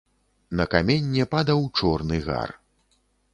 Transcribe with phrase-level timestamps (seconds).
[0.61, 2.55] На каменне падаў чорны гар.